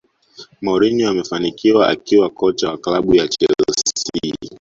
Mourinho 0.63 1.07
amefanikiwa 1.09 1.83
akiwa 1.89 2.29
kocha 2.29 2.69
wa 2.69 2.77
klabu 2.77 3.13
ya 3.15 3.27
chelsea 3.27 4.31